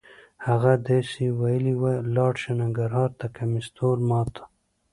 [0.47, 4.43] هغه داسې ویلې وه: لاړ شه ننګرهار ته کمیس تور ما ته.